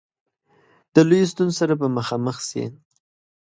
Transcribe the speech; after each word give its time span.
د 0.93 0.95
لویو 1.09 1.31
ستونزو 1.31 1.57
سره 1.61 1.73
به 1.79 1.87
مخامخ 1.97 2.37
سي. 2.49 2.63